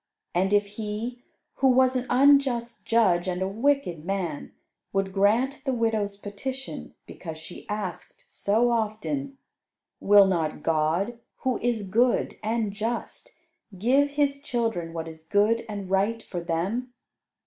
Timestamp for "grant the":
5.13-5.73